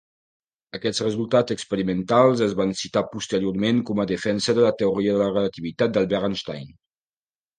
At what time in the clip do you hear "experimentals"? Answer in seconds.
1.55-2.41